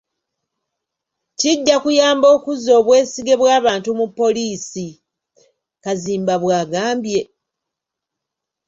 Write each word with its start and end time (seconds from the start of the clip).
"Kijja 1.39 1.75
kuyamba 1.83 2.27
okuzza 2.35 2.71
obwesige 2.79 3.33
bw’abantu 3.41 3.89
mu 3.99 4.05
poliisi.” 4.17 4.87
Kazimba 5.83 6.33
bw’agambye. 6.43 7.21